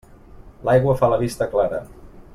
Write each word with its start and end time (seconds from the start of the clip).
L'aigua 0.69 0.95
fa 1.03 1.11
la 1.13 1.21
vista 1.25 1.49
clara. 1.55 1.85